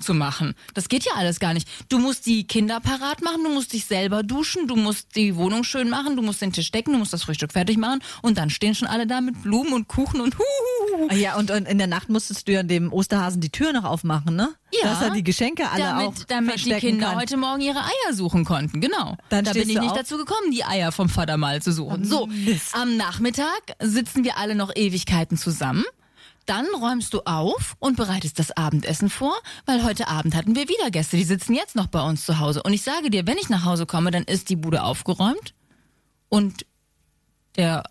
[0.00, 0.54] zu machen?
[0.72, 1.68] Das geht ja alles gar nicht.
[1.90, 5.64] Du musst die Kinder parat machen, du musst dich selber duschen, du musst die Wohnung
[5.64, 8.00] schön machen, du musst den Tisch decken, du musst das Frühstück fertig machen.
[8.22, 10.81] Und dann stehen schon alle da mit Blumen und Kuchen und huhuhu.
[11.08, 13.84] Ah Ja, und, und in der Nacht musstest du ja dem Osterhasen die Tür noch
[13.84, 14.54] aufmachen, ne?
[14.72, 14.90] Ja.
[14.90, 17.16] Dass er die Geschenke alle damit, auch damit die Kinder kann.
[17.20, 18.80] heute Morgen ihre Eier suchen konnten.
[18.80, 19.16] Genau.
[19.28, 19.96] Dann da bin ich nicht auf.
[19.96, 22.04] dazu gekommen, die Eier vom Vater mal zu suchen.
[22.04, 22.74] So, Mist.
[22.74, 25.84] am Nachmittag sitzen wir alle noch Ewigkeiten zusammen.
[26.46, 30.90] Dann räumst du auf und bereitest das Abendessen vor, weil heute Abend hatten wir wieder
[30.90, 32.62] Gäste, die sitzen jetzt noch bei uns zu Hause.
[32.64, 35.54] Und ich sage dir, wenn ich nach Hause komme, dann ist die Bude aufgeräumt
[36.28, 36.66] und
[37.56, 37.84] der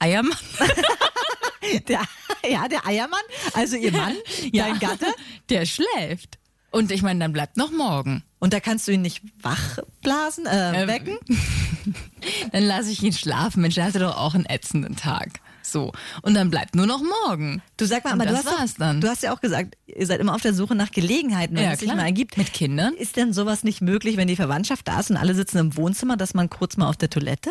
[0.00, 0.36] Eiermann
[1.88, 2.00] Der,
[2.48, 3.20] ja, der Eiermann,
[3.54, 4.14] also ihr Mann,
[4.52, 5.06] dein Gatte.
[5.48, 6.38] der schläft.
[6.70, 8.22] Und ich meine, dann bleibt noch morgen.
[8.38, 11.18] Und da kannst du ihn nicht wach blasen, äh, Ähm, wecken?
[12.52, 13.62] dann lasse ich ihn schlafen.
[13.62, 15.40] Mensch, der hatte doch auch einen ätzenden Tag.
[15.62, 15.92] So.
[16.22, 17.62] Und dann bleibt nur noch morgen.
[17.76, 19.00] Du sag mal, Und aber du das hast, war's dann.
[19.00, 21.72] du hast ja auch gesagt, ihr seid immer auf der Suche nach Gelegenheiten, wenn Ja,
[21.72, 21.96] es sich klar.
[21.96, 22.36] mal ergibt.
[22.36, 22.94] Mit Kindern?
[22.94, 26.16] Ist denn sowas nicht möglich, wenn die Verwandtschaft da ist und alle sitzen im Wohnzimmer,
[26.16, 27.50] dass man kurz mal auf der Toilette?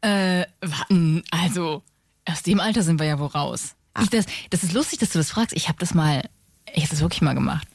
[0.00, 1.82] Äh, warten, also,
[2.24, 3.75] aus dem Alter sind wir ja wohl raus.
[4.02, 5.54] Ich, das, das ist lustig, dass du das fragst.
[5.56, 6.22] Ich habe das mal,
[6.74, 7.66] ich habe das wirklich mal gemacht.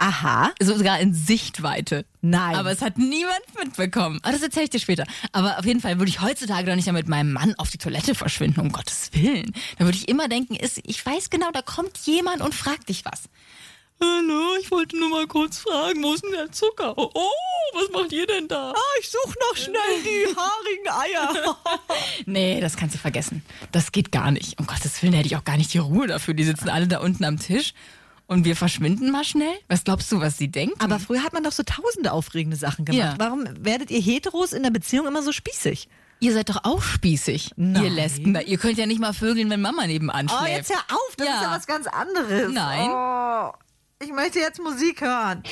[0.00, 0.50] Aha.
[0.58, 2.06] So sogar in Sichtweite.
[2.22, 2.56] Nein.
[2.56, 4.18] Aber es hat niemand mitbekommen.
[4.22, 5.04] Aber das erzähle ich dir später.
[5.32, 7.76] Aber auf jeden Fall würde ich heutzutage doch nicht mehr mit meinem Mann auf die
[7.76, 9.52] Toilette verschwinden, um Gottes Willen.
[9.76, 13.04] Da würde ich immer denken, ist, ich weiß genau, da kommt jemand und fragt dich
[13.04, 13.24] was.
[14.02, 16.94] Hallo, ich wollte nur mal kurz fragen, wo ist denn der Zucker?
[16.96, 17.10] Oh,
[17.74, 18.70] was macht ihr denn da?
[18.72, 21.56] Ah, ich suche noch schnell die haarigen Eier.
[22.26, 23.44] Nee, das kannst du vergessen.
[23.72, 24.58] Das geht gar nicht.
[24.58, 26.34] Um Gottes Willen hätte ich auch gar nicht die Ruhe dafür.
[26.34, 27.74] Die sitzen alle da unten am Tisch
[28.26, 29.54] und wir verschwinden mal schnell.
[29.68, 30.80] Was glaubst du, was sie denken?
[30.80, 33.00] Aber früher hat man doch so tausende aufregende Sachen gemacht.
[33.00, 33.14] Ja.
[33.18, 35.88] Warum werdet ihr Heteros in der Beziehung immer so spießig?
[36.22, 37.82] ihr seid doch auch spießig, Nein.
[37.82, 38.38] ihr Lesben.
[38.44, 40.56] Ihr könnt ja nicht mal vögeln, wenn Mama nebenan Oh, schläft.
[40.56, 41.34] jetzt hör auf, das Ja.
[41.36, 42.52] ist ja was ganz anderes.
[42.52, 42.90] Nein.
[42.90, 43.52] Oh,
[44.02, 45.42] ich möchte jetzt Musik hören.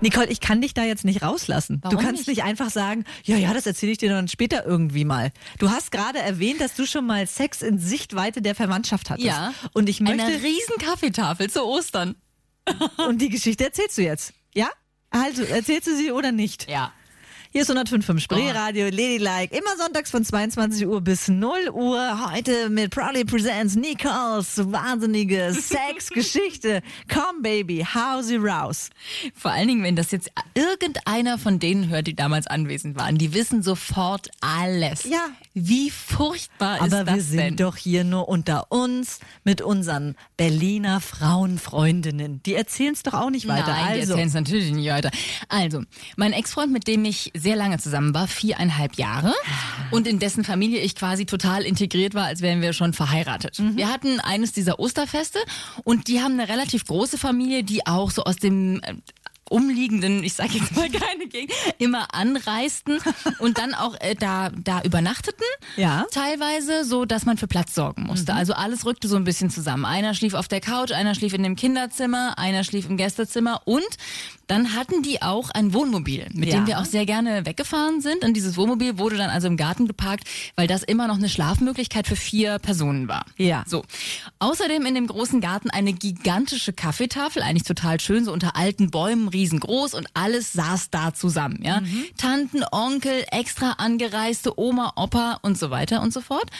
[0.00, 1.78] Nicole, ich kann dich da jetzt nicht rauslassen.
[1.82, 2.36] Warum du kannst nicht?
[2.36, 5.32] nicht einfach sagen, ja, ja, das erzähle ich dir dann später irgendwie mal.
[5.58, 9.26] Du hast gerade erwähnt, dass du schon mal Sex in Sichtweite der Verwandtschaft hattest.
[9.26, 9.54] Ja.
[9.72, 12.16] Und ich möchte, Eine riesen Kaffeetafel zu Ostern.
[13.08, 14.34] und die Geschichte erzählst du jetzt.
[14.54, 14.68] Ja?
[15.08, 16.68] Also, erzählst du sie oder nicht?
[16.68, 16.92] Ja.
[17.56, 22.32] Hier ist 105.5 Spreeradio, Ladylike, immer sonntags von 22 Uhr bis 0 Uhr.
[22.32, 26.82] Heute mit Proudly Presents Nicoles wahnsinnige Sexgeschichte.
[27.08, 28.90] Komm, Baby, hau sie raus.
[29.36, 33.18] Vor allen Dingen, wenn das jetzt irgendeiner von denen hört, die damals anwesend waren.
[33.18, 35.04] Die wissen sofort alles.
[35.04, 35.28] Ja.
[35.56, 37.56] Wie furchtbar ist Aber das wir sind denn?
[37.58, 42.42] doch hier nur unter uns mit unseren Berliner Frauenfreundinnen.
[42.42, 43.68] Die erzählen es doch auch nicht weiter.
[43.68, 45.12] Nein, die also, erzählen es natürlich nicht weiter.
[45.48, 45.84] Also,
[46.16, 49.32] mein Ex-Freund, mit dem ich sehr lange zusammen war, viereinhalb Jahre,
[49.90, 53.62] und in dessen Familie ich quasi total integriert war, als wären wir schon verheiratet.
[53.76, 55.38] Wir hatten eines dieser Osterfeste
[55.84, 58.94] und die haben eine relativ große Familie, die auch so aus dem äh,
[59.48, 62.98] umliegenden, ich sage jetzt mal keine Gegend, immer anreisten
[63.38, 65.44] und dann auch äh, da, da übernachteten.
[65.76, 66.06] Ja.
[66.10, 68.34] Teilweise so, dass man für Platz sorgen musste.
[68.34, 69.84] Also alles rückte so ein bisschen zusammen.
[69.84, 73.84] Einer schlief auf der Couch, einer schlief in dem Kinderzimmer, einer schlief im Gästezimmer und
[74.46, 76.56] dann hatten die auch ein Wohnmobil, mit Ja.
[76.56, 78.24] dem wir auch sehr gerne weggefahren sind.
[78.24, 82.06] Und dieses Wohnmobil wurde dann also im Garten geparkt, weil das immer noch eine Schlafmöglichkeit
[82.06, 83.24] für vier Personen war.
[83.36, 83.64] Ja.
[83.66, 83.84] So.
[84.38, 89.28] Außerdem in dem großen Garten eine gigantische Kaffeetafel, eigentlich total schön, so unter alten Bäumen,
[89.28, 91.82] riesengroß und alles saß da zusammen, ja.
[92.18, 96.50] Tanten, Onkel, extra angereiste Oma, Opa und so weiter und so fort.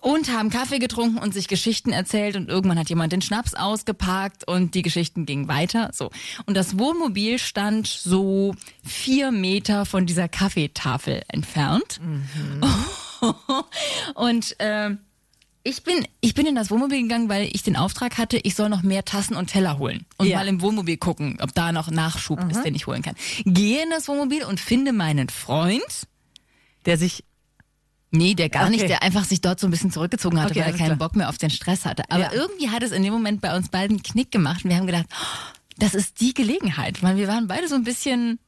[0.00, 4.46] Und haben Kaffee getrunken und sich Geschichten erzählt und irgendwann hat jemand den Schnaps ausgepackt
[4.48, 6.10] und die Geschichten gingen weiter, so.
[6.46, 12.00] Und das Wohnmobil stand so vier Meter von dieser Kaffeetafel entfernt.
[14.14, 14.98] und, ähm,
[15.66, 18.68] ich bin, ich bin in das Wohnmobil gegangen, weil ich den Auftrag hatte, ich soll
[18.68, 20.04] noch mehr Tassen und Teller holen.
[20.18, 20.36] Und Ja.
[20.36, 23.14] mal im Wohnmobil gucken, ob da noch Nachschub ist, den ich holen kann.
[23.46, 26.06] Gehe in das Wohnmobil und finde meinen Freund.
[26.84, 27.24] der sich
[28.10, 28.72] Nee, der gar Okay.
[28.72, 31.08] nicht, der einfach sich dort so ein bisschen zurückgezogen hatte, Okay, weil er keinen klar.
[31.08, 32.04] Bock mehr auf den Stress hatte.
[32.10, 32.32] Aber Ja.
[32.32, 34.86] irgendwie hat es in dem Moment bei uns beiden einen Knick gemacht und wir haben
[34.86, 38.38] gedacht, oh, das ist die Gelegenheit, weil wir waren beide so ein bisschen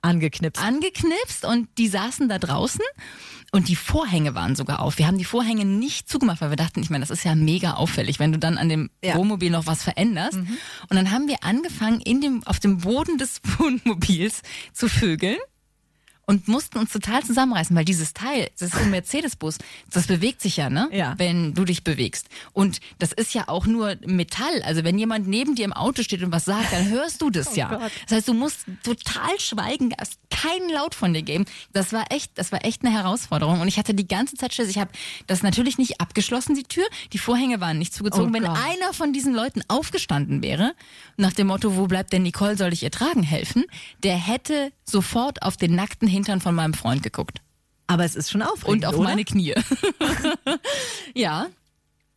[0.00, 0.62] angeknipst.
[0.62, 2.80] angeknipst und die saßen da draußen
[3.52, 4.98] und die Vorhänge waren sogar auf.
[4.98, 7.74] Wir haben die Vorhänge nicht zugemacht, weil wir dachten, ich meine, das ist ja mega
[7.74, 9.14] auffällig, wenn du dann an dem Ja.
[9.16, 10.38] Wohnmobil noch was veränderst.
[10.38, 15.38] Und dann haben wir angefangen, in dem, auf dem Boden des Wohnmobils zu vögeln.
[16.24, 19.58] Und mussten uns total zusammenreißen, weil dieses Teil, das ist ein Mercedes-Bus,
[19.90, 20.88] das bewegt sich ja, ne?
[20.92, 21.14] Ja.
[21.18, 22.28] Wenn du dich bewegst.
[22.52, 24.62] Und das ist ja auch nur Metall.
[24.64, 27.56] Also wenn jemand neben dir im Auto steht und was sagt, dann hörst du das
[27.56, 27.68] ja.
[27.68, 27.92] Gott.
[28.06, 31.44] Das heißt, du musst total schweigen, hast keinen Laut von dir geben.
[31.72, 33.60] Das war echt, das war echt eine Herausforderung.
[33.60, 34.68] Und ich hatte die ganze Zeit Schiss.
[34.68, 34.90] Ich habe
[35.26, 36.84] das natürlich nicht abgeschlossen, die Tür.
[37.12, 38.30] Die Vorhänge waren nicht zugezogen.
[38.30, 38.58] Oh Wenn Gott.
[38.58, 40.74] einer von diesen Leuten aufgestanden wäre,
[41.16, 43.64] nach dem Motto, wo bleibt denn Nicole, soll ich ihr tragen helfen,
[44.02, 47.40] der hätte sofort auf den nackten Hintern von meinem Freund geguckt.
[47.86, 49.08] Aber es ist schon aufregend, Und auf oder?
[49.08, 49.54] meine Knie.
[51.14, 51.48] ja,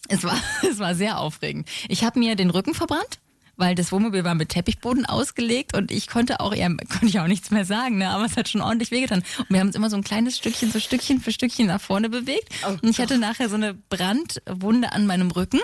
[0.08, 0.38] es war,
[0.70, 1.68] es war sehr aufregend.
[1.90, 3.20] Ich habe mir den Rücken verbrannt.
[3.58, 7.28] Weil das Wohnmobil war mit Teppichboden ausgelegt und ich konnte auch eher, konnte ich auch
[7.28, 8.10] nichts mehr sagen, ne?
[8.10, 9.24] aber es hat schon ordentlich wehgetan.
[9.38, 12.10] Und wir haben uns immer so ein kleines Stückchen, so Stückchen für Stückchen nach vorne
[12.10, 12.50] bewegt.
[12.68, 15.62] und ich hatte nachher so eine Brandwunde an meinem Rücken.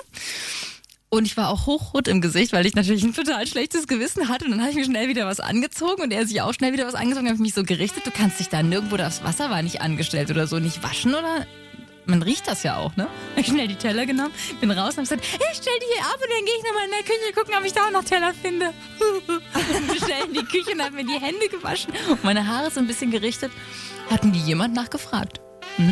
[1.13, 4.45] Und ich war auch hochrot im Gesicht, weil ich natürlich ein total schlechtes Gewissen hatte.
[4.45, 6.87] Und dann habe ich mir schnell wieder was angezogen und er sich auch schnell wieder
[6.87, 7.27] was angezogen.
[7.27, 8.05] habe ich mich so gerichtet.
[8.05, 11.45] Du kannst dich da nirgendwo, das Wasser war nicht angestellt oder so, nicht waschen oder
[12.05, 13.07] man riecht das ja auch, ne?
[13.35, 16.15] Ich schnell die Teller genommen, bin raus und hab gesagt, ich stell die hier ab
[16.15, 18.33] und dann gehe ich nochmal in der Küche gucken, ob ich da auch noch Teller
[18.33, 18.73] finde.
[19.87, 22.79] bin schnell in die Küche und hab mir die Hände gewaschen und meine Haare so
[22.79, 23.51] ein bisschen gerichtet.
[24.09, 25.41] Hatten die jemand nachgefragt?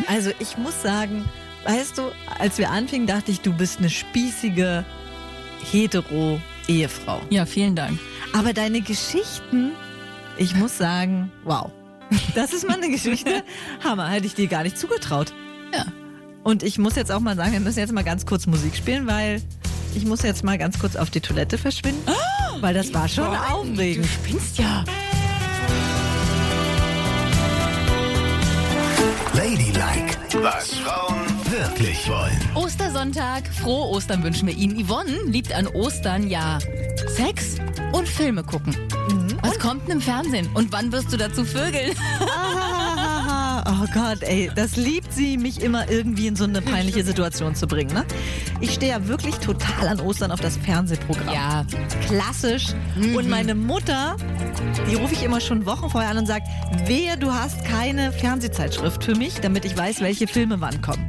[0.08, 1.26] Also ich muss sagen,
[1.66, 2.04] weißt du,
[2.40, 4.86] als wir anfingen, dachte ich, du bist eine spießige
[5.72, 7.22] hetero-Ehefrau.
[7.30, 8.00] Ja, vielen Dank.
[8.34, 9.72] Aber deine Geschichten,
[10.38, 11.72] ich muss sagen, wow.
[12.36, 13.44] Das ist mal eine Geschichte.
[13.84, 15.34] Hammer, hätte ich dir gar nicht zugetraut.
[15.74, 15.86] Ja.
[16.44, 19.06] Und ich muss jetzt auch mal sagen, wir müssen jetzt mal ganz kurz Musik spielen,
[19.08, 19.42] weil
[19.96, 22.02] ich muss jetzt mal ganz kurz auf die Toilette verschwinden.
[22.62, 24.08] weil das war schon Du aufregend.
[24.08, 24.84] spinnst ja.
[29.34, 31.19] Ladylike, was Frauen
[31.52, 32.38] wirklich wollen.
[32.56, 34.86] Ostersonntag, frohe Ostern wünschen wir Ihnen.
[34.86, 36.60] Yvonne liebt an Ostern ja
[37.08, 37.56] Sex
[37.92, 38.76] und Filme gucken.
[39.42, 40.50] Was kommt denn im Fernsehen?
[40.54, 41.96] Und wann wirst du dazu vögeln?
[43.66, 47.68] Oh Gott, ey, das liebt sie, mich immer irgendwie in so eine peinliche Situation zu
[47.68, 47.94] bringen.
[47.94, 48.06] Ne?
[48.62, 51.34] Ich stehe ja wirklich total an Ostern auf das Fernsehprogramm.
[51.34, 51.66] Ja,
[52.08, 52.68] Klassisch.
[53.16, 54.18] Und meine Mutter,
[54.90, 56.48] die rufe ich immer schon Wochen vorher an und sagt,
[56.86, 61.08] wehe, du hast keine Fernsehzeitschrift für mich, damit ich weiß, welche Filme wann kommen.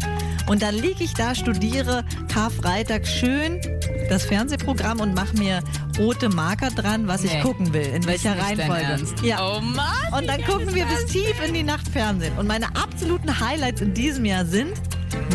[0.50, 3.60] Und dann liege ich da, studiere Karfreitag schön
[4.08, 5.62] das Fernsehprogramm und mache mir
[5.96, 7.40] rote Marker dran, was ich Nee.
[7.40, 9.04] gucken will, in welcher Reihenfolge.
[9.22, 9.38] Ja.
[9.40, 9.86] Oh Mann.
[10.10, 12.36] Und dann gucken wir bis tief in die Nacht Fernsehen.
[12.36, 14.72] Und meine absoluten Highlights in diesem Jahr sind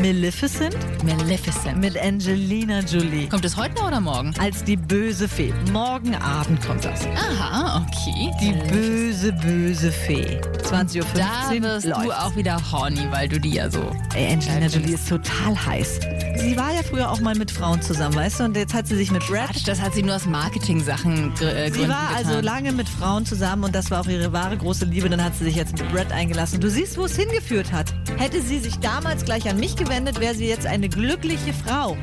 [0.02, 0.76] Maleficent?
[1.04, 1.78] Maleficent.
[1.80, 4.34] mit Angelina Jolie Kommt es heute noch oder morgen?
[4.40, 5.54] als die böse Fee.
[5.72, 7.02] Morgen Abend kommt das.
[7.16, 8.32] Aha, okay.
[8.42, 10.40] Die böse, böse Fee.
[10.64, 12.04] 20.15 Da Uhr wirst läuft's.
[12.06, 13.92] du auch wieder horny, weil du die ja so.
[14.16, 16.00] Ey, Angelina Jolie ist total heiß.
[16.38, 18.44] Sie war ja früher auch mal mit Frauen zusammen, weißt du?
[18.46, 19.50] Und jetzt hat sie sich mit Brad...
[19.52, 22.16] Quatsch, das hat sie nur aus Marketing-Sachen äh, Sie war getan.
[22.16, 25.10] also lange mit Frauen zusammen und das war auch ihre wahre große Liebe.
[25.10, 26.60] Dann hat sie sich jetzt mit Brad eingelassen.
[26.60, 27.94] Du siehst, wo es hingeführt hat.
[28.18, 31.98] Hätte sie sich damals gleich an mich gewendet, wäre sie jetzt eine glückliche Frau.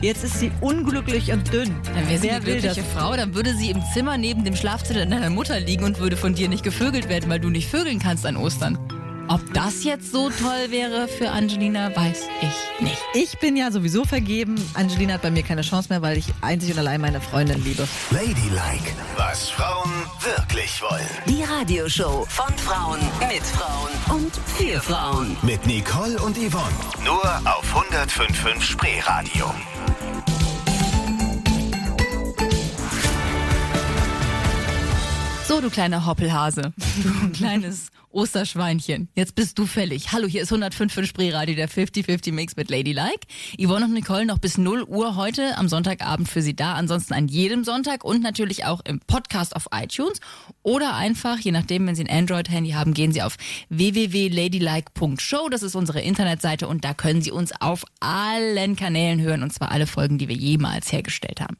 [0.00, 1.74] Jetzt ist sie unglücklich und dünn.
[1.94, 2.82] Dann wäre sie Wer eine glückliche?
[2.82, 6.34] Frau, dann würde sie im Zimmer neben dem Schlafzimmer deiner Mutter liegen und würde von
[6.34, 8.78] dir nicht gevögelt werden, weil du nicht vögeln kannst an Ostern.
[9.28, 12.98] Ob das jetzt so toll wäre für Angelina, weiß ich nicht.
[13.14, 14.54] Ich bin ja sowieso vergeben.
[14.74, 17.88] Angelina hat bei mir keine Chance mehr, weil ich einzig und allein meine Freundin liebe.
[18.10, 21.08] Ladylike, was Frauen wirklich wollen.
[21.26, 25.36] Die Radioshow von Frauen mit Frauen und für Frauen.
[25.42, 26.74] Mit Nicole und Yvonne.
[27.04, 29.54] Nur auf 105.5 Spreeradio.
[35.46, 39.08] So, du kleiner Hoppelhase, du kleines Osterschweinchen.
[39.14, 40.10] Jetzt bist du fällig.
[40.12, 43.26] Hallo, hier ist 105 für Spreeradio, der 50-50 Mix mit Ladylike.
[43.58, 46.72] Yvonne und Nicole noch bis 0 Uhr heute am Sonntagabend für Sie da.
[46.74, 50.20] Ansonsten an jedem Sonntag und natürlich auch im Podcast auf iTunes.
[50.62, 53.36] Oder einfach, je nachdem, wenn Sie ein Android-Handy haben, gehen Sie auf
[53.68, 55.50] www.ladylike.show.
[55.50, 59.72] Das ist unsere Internetseite und da können Sie uns auf allen Kanälen hören und zwar
[59.72, 61.58] alle Folgen, die wir jemals hergestellt haben.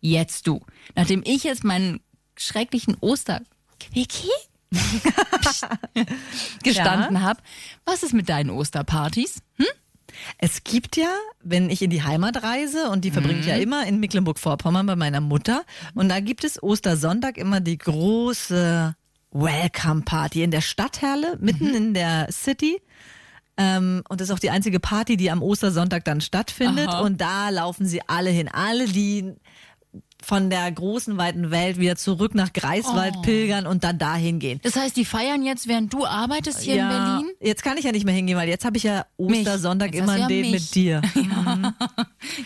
[0.00, 0.60] Jetzt du.
[0.96, 2.00] Nachdem ich jetzt meinen
[2.36, 4.28] schrecklichen Osterquickie
[6.62, 7.40] gestanden habe,
[7.84, 9.40] was ist mit deinen Osterpartys?
[10.38, 11.08] Es gibt ja,
[11.42, 13.62] wenn ich in die Heimat reise, und die verbringe ich ja Mhm.
[13.62, 15.64] immer in Mecklenburg-Vorpommern bei meiner Mutter,
[15.94, 18.94] und da gibt es Ostersonntag immer die große
[19.32, 21.74] Welcome-Party in der Stadthalle, mitten Mhm.
[21.74, 22.80] in der City.
[23.56, 26.88] Ähm, und das ist auch die einzige Party, die am Ostersonntag dann stattfindet.
[26.88, 27.00] Aha.
[27.00, 28.48] Und da laufen sie alle hin.
[28.48, 29.32] Alle, die
[30.22, 33.22] von der großen, weiten Welt wieder zurück nach Greifswald Oh.
[33.22, 34.60] pilgern und dann dahin gehen.
[34.62, 37.30] Das heißt, die feiern jetzt, während du arbeitest hier in Berlin?
[37.40, 39.04] Jetzt kann ich ja nicht mehr hingehen, weil jetzt habe ich ja.
[39.16, 40.52] Ostersonntag immer ja Date mich.
[40.52, 41.02] mit dir.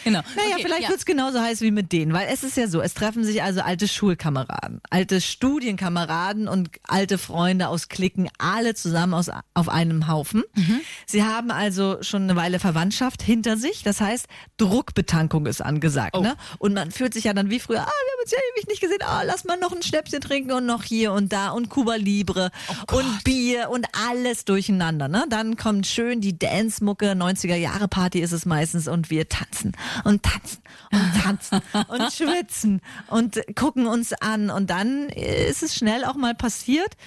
[0.04, 0.20] Genau.
[0.36, 0.88] Naja, Okay, vielleicht ja.
[0.88, 3.60] wird's genauso heiß wie mit denen, weil es ist ja so, es treffen sich also
[3.60, 10.44] alte Schulkameraden, alte Studienkameraden und alte Freunde aus Klicken, alle zusammen aus, auf einem Haufen.
[10.54, 10.80] Mhm.
[11.06, 16.16] Sie haben also schon eine Weile Verwandtschaft hinter sich, das heißt, Druckbetankung ist angesagt.
[16.16, 16.22] Oh.
[16.22, 16.36] Ne?
[16.58, 18.80] Und man fühlt sich ja dann wie früher, ah, wir haben uns ja ewig nicht
[18.80, 21.96] gesehen, ah, lass mal noch ein Schnäpschen trinken und noch hier und da und Cuba
[21.96, 22.50] Libre
[22.92, 25.08] Oh und Bier und alles durcheinander.
[25.08, 25.24] Ne?
[25.28, 29.72] Dann kommt schön die Dance-Mucke, 90er-Jahre-Party ist es meistens und wir tanzen
[30.04, 36.04] und tanzen und tanzen und schwitzen und gucken uns an und dann ist es schnell
[36.04, 36.96] auch mal passiert.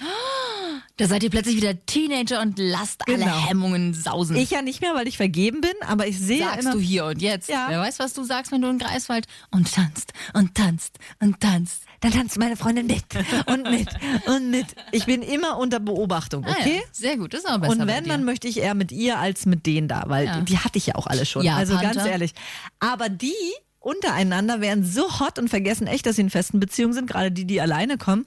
[0.96, 3.24] Da seid ihr plötzlich wieder Teenager und lasst Genau.
[3.24, 4.36] alle Hemmungen sausen.
[4.36, 6.72] Ich ja nicht mehr, weil ich vergeben bin, aber ich sehe sagst immer...
[6.72, 7.48] du hier und jetzt.
[7.48, 7.66] Ja.
[7.70, 11.82] Wer weiß, was du sagst, wenn du in Greifswald und tanzt und tanzt und tanzt.
[12.00, 13.04] Dann tanzt meine Freundin mit
[13.46, 13.88] und mit
[14.26, 14.66] und mit.
[14.92, 16.76] Ich bin immer unter Beobachtung, Ah, okay?
[16.76, 16.88] ja.
[16.92, 19.66] Sehr gut, ist aber besser Und wenn, dann möchte ich eher mit ihr als mit
[19.66, 20.40] denen da, weil Ja.
[20.40, 21.44] die hatte ich ja auch alle schon.
[21.44, 22.10] Ja, also ganz Panther.
[22.10, 22.32] ehrlich.
[22.78, 23.34] Aber die
[23.78, 27.44] untereinander werden so hot und vergessen echt, dass sie in festen Beziehungen sind, gerade die,
[27.46, 28.26] die alleine kommen.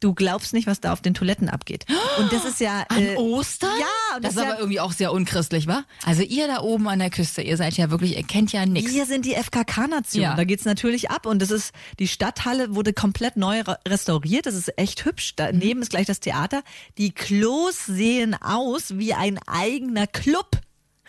[0.00, 1.84] Du glaubst nicht, was da auf den Toiletten abgeht.
[2.18, 2.84] Und das ist ja.
[2.88, 3.70] An äh, Ostern?
[3.78, 5.84] Ja, und das, das ist ist aber ja- irgendwie auch sehr unchristlich, wa?
[6.04, 8.92] Also ihr da oben an der Küste, ihr seid ja wirklich, ihr kennt ja nichts.
[8.92, 10.22] Wir sind die FKK-Nation.
[10.22, 10.34] Ja.
[10.36, 11.26] Da geht's natürlich ab.
[11.26, 14.46] Und das ist, die Stadthalle wurde komplett neu re- restauriert.
[14.46, 15.34] Das ist echt hübsch.
[15.36, 16.62] Daneben ist gleich das Theater.
[16.96, 20.60] Die Klos sehen aus wie ein eigener Club.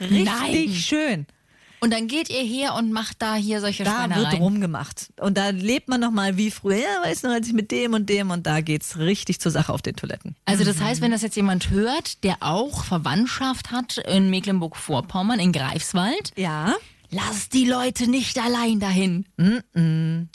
[0.01, 0.69] Richtig Nein.
[0.73, 1.27] schön.
[1.83, 4.41] Und dann geht ihr her und macht da hier solche Da wird Schweinereien.
[4.41, 5.09] rumgemacht.
[5.19, 6.77] Und da lebt man noch mal wie früher.
[7.03, 9.81] Du noch, als ich mit dem und dem und da geht's richtig zur Sache auf
[9.81, 10.35] den Toiletten.
[10.45, 15.51] Also das heißt, wenn das jetzt jemand hört, der auch Verwandtschaft hat in Mecklenburg-Vorpommern, in
[15.51, 16.75] Greifswald, Ja.
[17.09, 19.25] lass die Leute nicht allein dahin.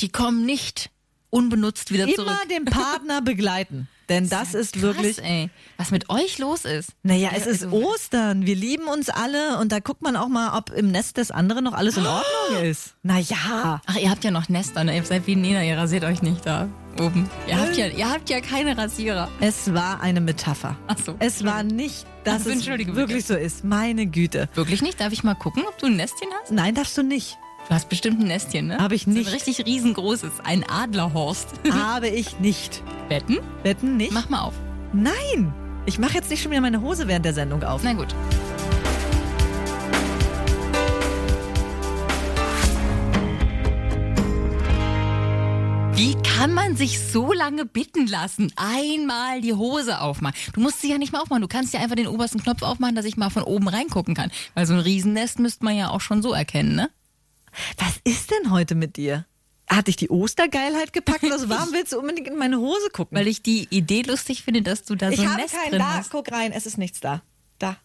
[0.01, 0.91] Die kommen nicht
[1.31, 2.49] unbenutzt wieder Immer zurück.
[2.51, 3.87] den Partner begleiten.
[4.09, 5.19] Denn das ist Krass, wirklich.
[5.23, 6.91] ey, was mit euch los ist.
[7.03, 8.47] Naja, es ist Also- Ostern.
[8.47, 11.65] Wir lieben uns alle und da guckt man auch mal, ob im Nest des anderen
[11.65, 12.95] noch alles in Ordnung ist.
[13.03, 13.81] Naja.
[13.85, 14.97] Ach, ihr habt ja noch Nester, ne?
[14.97, 16.69] Ihr seid wie Nena, ihr rasiert euch nicht da
[17.01, 17.29] oben.
[17.49, 19.29] Ihr habt ja, ihr habt ja keine Rasierer.
[19.41, 20.77] Es war eine Metapher.
[20.87, 21.17] Ach so.
[21.19, 23.65] Es war nicht, dass Also, es wirklich so ist.
[23.65, 24.49] Meine Güte.
[24.55, 25.01] Wirklich nicht?
[25.01, 26.53] Darf ich mal gucken, ob du ein Nestchen hast?
[26.53, 27.37] Nein, darfst du nicht.
[27.69, 28.79] Du hast bestimmt ein Nestchen, ne?
[28.79, 29.27] Hab ich So nicht.
[29.27, 31.49] ein richtig riesengroßes, ein Adlerhorst.
[31.73, 32.83] Habe ich nicht.
[33.09, 33.39] Wetten?
[33.65, 34.13] Wetten nicht?
[34.13, 34.55] Mach mal auf.
[34.93, 35.53] Nein.
[35.85, 37.83] Ich mache jetzt nicht schon wieder meine Hose während der Sendung auf.
[37.83, 38.15] Na gut.
[45.95, 48.53] Wie kann man sich so lange bitten lassen?
[48.57, 50.35] Einmal die Hose aufmachen.
[50.53, 51.41] Du musst sie ja nicht mal aufmachen.
[51.41, 54.31] Du kannst ja einfach den obersten Knopf aufmachen, dass ich mal von oben reingucken kann.
[54.55, 56.91] Weil so ein Riesennest müsste man ja auch schon so erkennen, ne?
[57.79, 59.27] Was ist denn heute mit dir?
[59.69, 61.49] Hat dich die Ostergeilheit gepackt oder so?
[61.49, 63.17] Warum willst du unbedingt in meine Hose gucken?
[63.19, 65.71] Weil ich die Idee lustig finde, dass du da so ich ein habe Nest keinen
[65.71, 65.95] drin da.
[65.95, 66.11] hast.
[66.11, 67.23] Guck rein, es ist nichts da.
[67.59, 67.77] Da.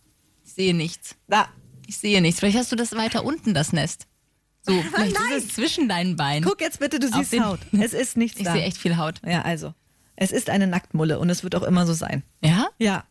[0.45, 1.15] Ich sehe nichts.
[1.27, 1.47] Da.
[1.87, 2.39] Ich sehe nichts.
[2.39, 4.05] Vielleicht hast du das weiter unten, das Nest.
[4.63, 5.31] So, vielleicht Nein.
[5.37, 6.47] ist es zwischen deinen Beinen.
[6.47, 7.59] Guck jetzt bitte, du Auf siehst Haut.
[7.71, 8.53] Es ist nichts Ich da.
[8.53, 9.19] sehe echt viel Haut.
[9.25, 9.73] Ja, also.
[10.15, 12.21] Es ist eine Nacktmulle und es wird auch immer so sein.
[12.43, 12.67] Ja?
[12.77, 13.05] Ja.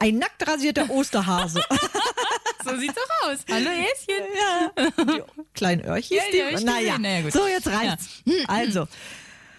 [0.00, 1.62] Ein nackt rasierter Osterhase.
[2.64, 3.38] So sieht's doch aus.
[3.50, 4.24] Hallo Häschen.
[4.38, 5.04] ja.
[5.04, 5.22] Die
[5.54, 6.16] kleinen Öhrchen.
[6.16, 6.98] Ja, die Öhrchen naja.
[6.98, 7.32] naja, gut.
[7.32, 8.22] So, jetzt reicht's.
[8.48, 8.86] Also.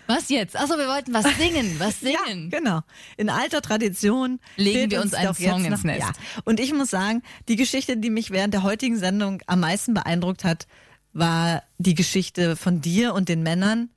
[0.08, 0.58] Was jetzt?
[0.58, 1.80] Achso, wir wollten was singen.
[1.80, 2.50] Was singen?
[2.52, 2.82] Ja, genau.
[3.16, 6.02] In alter Tradition Legen wir uns einen doch jetzt Song ins Nest.
[6.02, 6.12] Ja.
[6.44, 10.44] Und ich muss sagen, die Geschichte, die mich während der heutigen Sendung am meisten beeindruckt
[10.44, 10.68] hat,
[11.14, 13.90] war die Geschichte von dir und den Männern,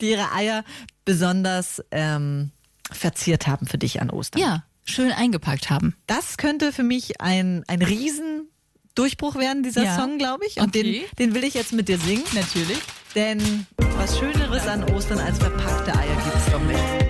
[0.00, 0.64] die ihre Eier
[1.04, 2.52] besonders ähm,
[2.90, 4.40] verziert haben für dich an Ostern.
[4.40, 5.94] Ja, schön eingepackt haben.
[6.06, 9.96] Das könnte für mich ein, ein Riesendurchbruch werden, dieser Ja.
[9.96, 10.56] Song, glaube ich.
[10.58, 11.06] Und Okay.
[11.18, 12.24] den, den will ich jetzt mit dir singen.
[12.34, 12.78] Natürlich.
[13.14, 13.66] Denn
[13.96, 17.09] was Schöneres an Ostern als verpackte Eier gibt es doch nicht.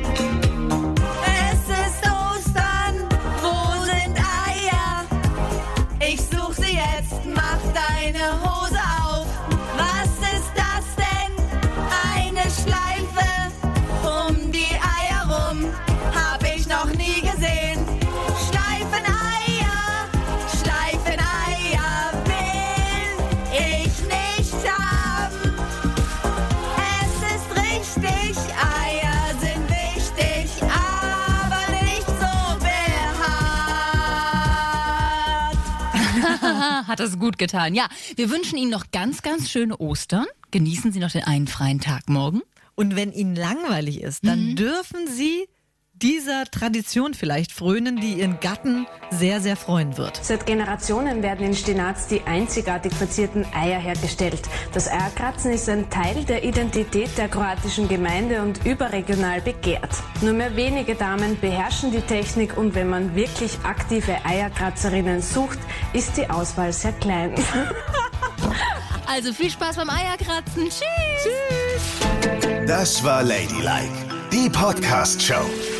[36.91, 37.77] Hat das gut getan.
[37.77, 40.27] Ja, wir wünschen Ihnen noch ganz, ganz schöne Ostern.
[40.51, 42.43] Genießen Sie noch den einen freien Tag morgen.
[42.75, 45.47] Und wenn Ihnen langweilig ist, dann dürfen Sie
[46.03, 50.19] dieser Tradition vielleicht frönen, die Ihren Gatten sehr, sehr freuen wird.
[50.23, 54.41] Seit Generationen werden in Stinaz die einzigartig verzierten Eier hergestellt.
[54.73, 59.91] Das Eierkratzen ist ein Teil der Identität der kroatischen Gemeinde und überregional begehrt.
[60.23, 65.59] Nur mehr wenige Damen beherrschen die Technik und wenn man wirklich aktive Eierkratzerinnen sucht,
[65.93, 67.35] ist die Auswahl sehr klein.
[69.07, 70.69] Also viel Spaß beim Eierkratzen.
[70.69, 70.85] Tschüss.
[72.69, 73.91] Das war Ladylike,
[74.33, 75.80] die Podcast-Show.